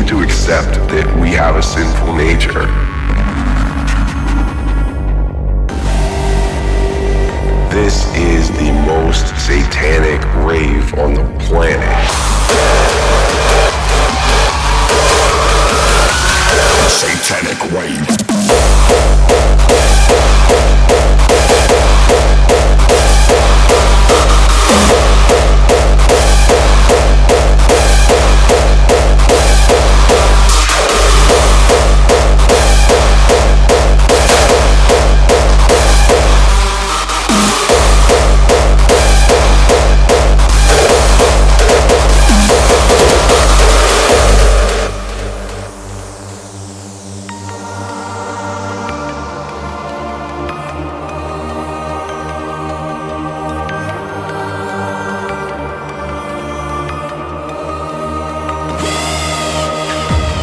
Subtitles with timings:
[0.00, 2.89] need to accept that we have a sinful nature.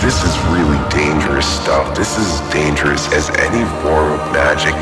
[0.07, 1.93] This is really dangerous stuff.
[1.93, 4.73] This is dangerous as any form of magic.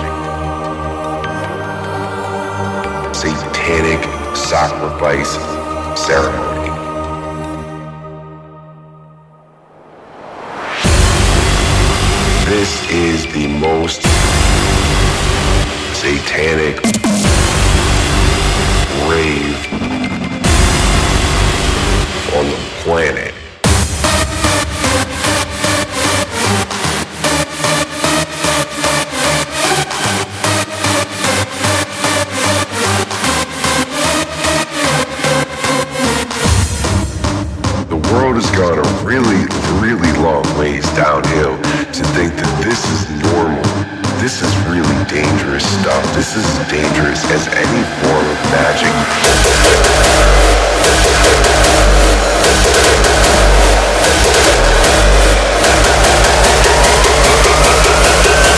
[3.11, 4.03] Satanic
[4.37, 5.31] sacrifice
[5.99, 6.69] ceremony.
[12.45, 14.03] This is the most
[15.95, 16.75] satanic
[19.09, 19.74] rave
[38.57, 39.43] gone a really,
[39.83, 41.57] really long ways downhill
[41.91, 43.61] to think that this is normal.
[44.23, 46.03] This is really dangerous stuff.
[46.15, 48.95] This is as dangerous as any form of magic.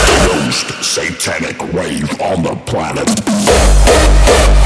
[0.06, 4.57] The most satanic rave on the planet.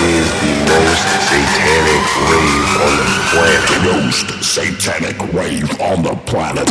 [0.00, 3.66] Is the most satanic rave on the planet.
[3.82, 6.68] Most satanic rave on the planet.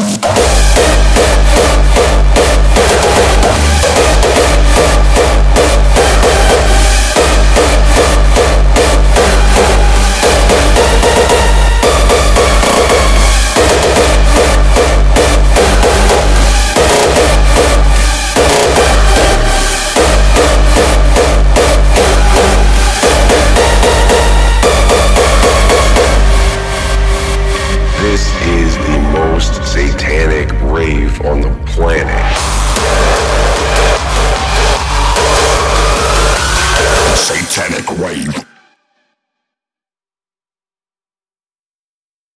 [37.58, 38.57] satanic wave.